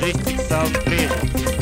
Majestic 0.00 0.40
Sound 0.40 0.74
Trailer. 0.76 1.59